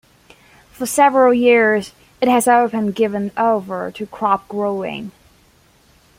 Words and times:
For 0.71 0.87
several 0.87 1.31
years 1.31 1.93
it 2.21 2.27
has 2.27 2.45
been 2.71 2.89
given 2.91 3.31
over 3.37 3.91
to 3.91 4.07
crop 4.07 4.47
growing. 4.47 5.11